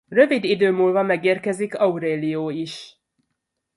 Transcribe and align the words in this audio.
Rövid 0.07 0.43
idő 0.43 0.71
múlva 0.71 1.01
megérkezik 1.01 1.75
Aurelio 1.75 2.49
is. 2.49 2.99